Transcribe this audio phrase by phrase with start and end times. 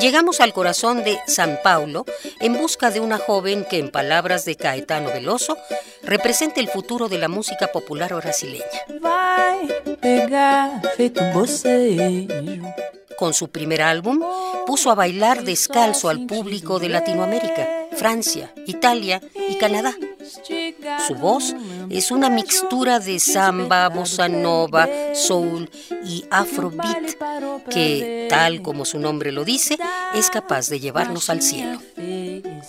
[0.00, 2.04] Llegamos al corazón de San Paulo
[2.40, 5.56] en busca de una joven que, en palabras de Caetano Veloso,
[6.02, 8.64] representa el futuro de la música popular brasileña.
[13.18, 14.22] Con su primer álbum,
[14.66, 19.94] puso a bailar descalzo al público de Latinoamérica, Francia, Italia y Canadá.
[21.06, 21.54] Su voz
[21.90, 25.68] es una mixtura de samba, bossa nova, soul
[26.04, 27.16] y afrobeat
[27.70, 29.78] que, tal como su nombre lo dice,
[30.14, 31.80] es capaz de llevarnos al cielo.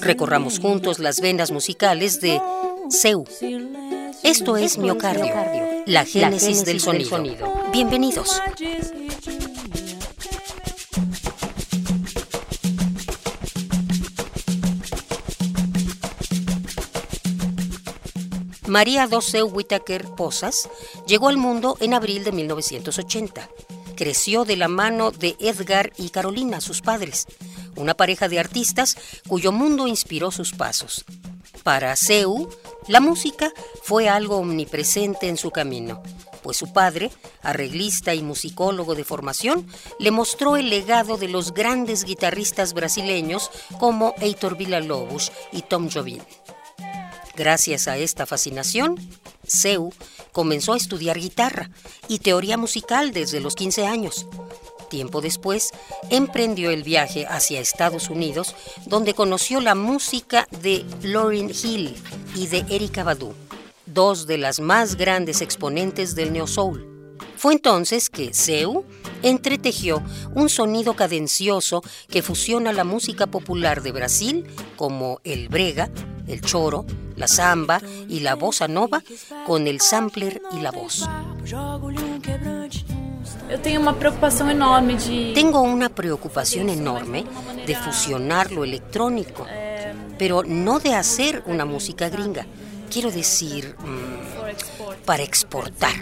[0.00, 2.40] Recorramos juntos las venas musicales de
[2.88, 3.24] Seu.
[4.22, 5.34] Esto es Miocardio,
[5.86, 7.52] la génesis del sonido.
[7.72, 8.40] Bienvenidos.
[18.76, 20.68] María Doseu Whitaker Posas
[21.06, 23.48] llegó al mundo en abril de 1980.
[23.96, 27.26] Creció de la mano de Edgar y Carolina, sus padres,
[27.74, 31.06] una pareja de artistas cuyo mundo inspiró sus pasos.
[31.62, 32.50] Para Seu,
[32.86, 33.50] la música
[33.82, 36.02] fue algo omnipresente en su camino,
[36.42, 37.10] pues su padre,
[37.42, 39.66] arreglista y musicólogo de formación,
[39.98, 46.20] le mostró el legado de los grandes guitarristas brasileños como Heitor Villa-Lobos y Tom Jobim.
[47.36, 48.96] Gracias a esta fascinación,
[49.46, 49.92] Seu
[50.32, 51.70] comenzó a estudiar guitarra
[52.08, 54.26] y teoría musical desde los 15 años.
[54.88, 55.72] Tiempo después,
[56.08, 58.54] emprendió el viaje hacia Estados Unidos,
[58.86, 61.94] donde conoció la música de Lauryn Hill
[62.34, 63.34] y de Erika Badu,
[63.84, 66.96] dos de las más grandes exponentes del neo soul.
[67.36, 68.86] Fue entonces que Seu
[69.22, 70.02] entretejió
[70.34, 75.90] un sonido cadencioso que fusiona la música popular de Brasil, como el brega,
[76.26, 76.84] el choro,
[77.16, 79.02] la samba y la bossa nova,
[79.46, 81.08] con el sampler y la voz.
[85.34, 87.24] Tengo una preocupación enorme
[87.66, 89.46] de fusionar lo electrónico,
[90.18, 92.46] pero no de hacer una música gringa.
[92.90, 95.94] Quiero decir, mm, para exportar.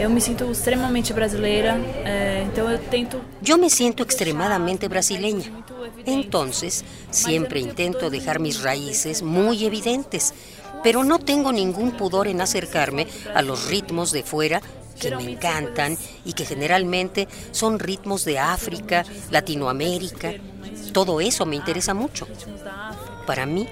[0.00, 1.78] Yo me siento extremadamente brasileira,
[3.40, 5.50] Yo me siento extremadamente brasileña.
[6.04, 10.34] Entonces, siempre intento dejar mis raíces muy evidentes,
[10.82, 14.62] pero no tengo ningún pudor en acercarme a los ritmos de fuera
[15.00, 20.34] que me encantan y que generalmente son ritmos de África, Latinoamérica.
[20.92, 22.26] Todo eso me interesa mucho.
[23.26, 23.68] Para mí,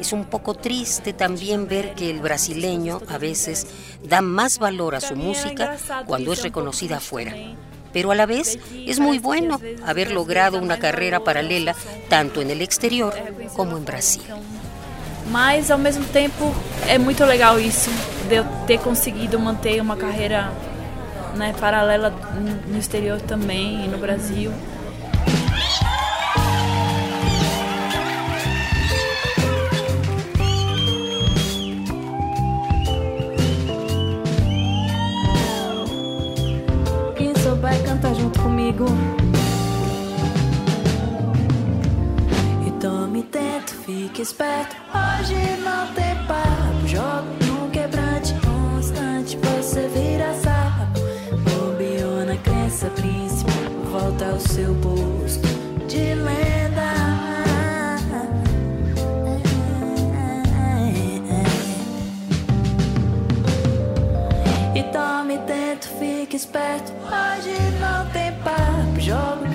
[0.00, 3.66] es un poco triste también ver que el brasileño a veces
[4.02, 5.76] da más valor a su música
[6.06, 7.34] cuando es reconocida afuera.
[7.92, 11.74] Pero a la vez es muy bueno haber logrado una carrera paralela
[12.08, 13.14] tanto en el exterior
[13.54, 14.22] como en Brasil.
[15.30, 16.52] Mas ao mesmo tempo
[16.88, 17.90] é muito legal isso
[18.28, 20.52] de eu ter conseguido manter uma carreira
[21.36, 22.10] né, paralela
[22.66, 24.52] no exterior também e no Brasil.
[38.72, 38.86] Comigo.
[42.66, 44.76] E tome tento, fique esperto.
[44.92, 46.21] Hoje não tem
[65.82, 66.92] tento, fique esperto.
[67.02, 69.00] Hoje não tem papo.
[69.00, 69.51] Jogo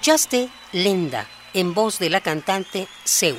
[0.00, 3.36] Escuchaste Lenda en voz de la cantante Seu.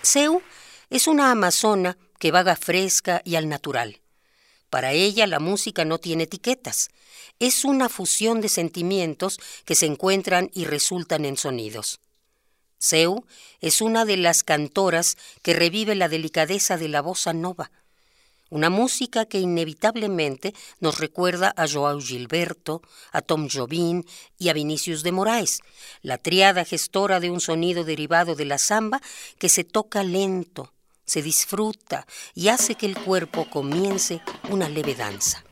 [0.00, 0.40] Seu
[0.88, 4.00] es una amazona que vaga fresca y al natural.
[4.70, 6.88] Para ella la música no tiene etiquetas,
[7.38, 12.00] es una fusión de sentimientos que se encuentran y resultan en sonidos.
[12.78, 13.26] Seu
[13.60, 17.70] es una de las cantoras que revive la delicadeza de la bossa nova,
[18.52, 24.04] una música que inevitablemente nos recuerda a Joao Gilberto, a Tom Jobim
[24.38, 25.60] y a Vinicius de Moraes,
[26.02, 29.00] la triada gestora de un sonido derivado de la samba
[29.38, 30.70] que se toca lento,
[31.06, 34.20] se disfruta y hace que el cuerpo comience
[34.50, 35.42] una leve danza.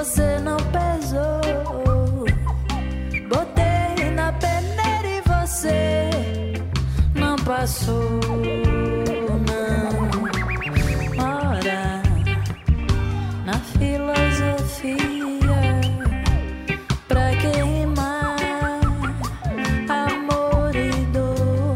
[0.00, 2.24] Você não pesou.
[3.28, 6.08] Botei na peneira e você
[7.14, 8.18] não passou.
[9.46, 10.08] Não,
[11.22, 12.00] ora,
[13.44, 14.98] na filosofia,
[17.06, 18.36] pra que rimar
[19.90, 21.74] amor e dor?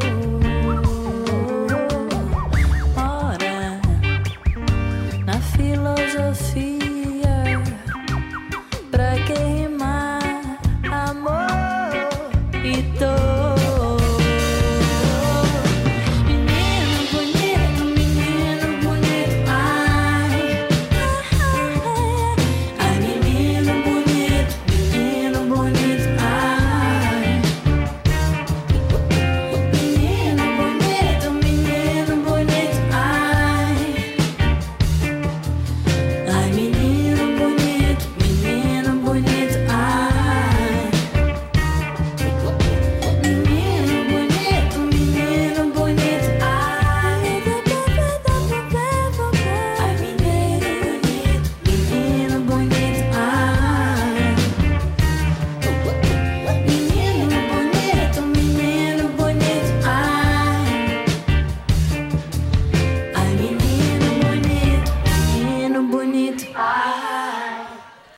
[2.97, 3.81] Ora,
[5.27, 6.84] na filosofia,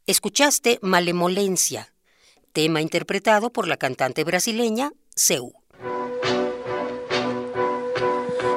[0.09, 1.93] Escuchaste Malemolencia,
[2.53, 5.53] tema interpretado por la cantante brasileña Seu.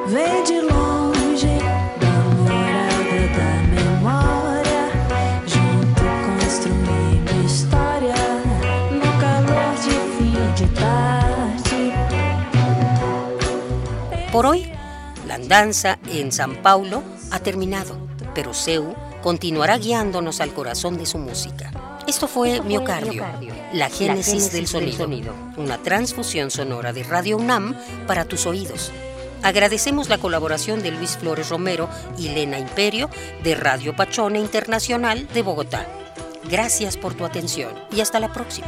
[0.05, 1.57] Vem de longe,
[1.99, 4.91] da morada da memória,
[5.47, 6.03] junto
[6.37, 8.13] construindo história,
[8.91, 11.79] no calor de fim de tarde.
[14.31, 14.71] Por hoy,
[15.25, 17.97] la andanza en San Paulo ha terminado,
[18.35, 21.71] pero Seu continuará guiándonos al corazón de su música.
[22.07, 23.25] Esto fue Miocardio,
[23.73, 25.07] la génesis del sonido,
[25.57, 27.75] una transfusión sonora de Radio UNAM
[28.07, 28.91] para tus oídos.
[29.43, 33.09] Agradecemos la colaboración de Luis Flores Romero y Lena Imperio
[33.43, 35.85] de Radio Pachone Internacional de Bogotá.
[36.49, 38.67] Gracias por tu atención y hasta la próxima.